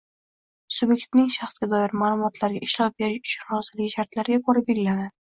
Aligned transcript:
subyektning 0.75 1.25
shaxsga 1.33 1.67
doir 1.73 1.91
ma’lumotlarga 2.03 2.61
ishlov 2.67 2.89
berish 3.03 3.27
uchun 3.33 3.51
roziligi 3.57 3.91
shartlariga 3.97 4.41
ko‘ra 4.49 4.65
belgilanadi. 4.71 5.13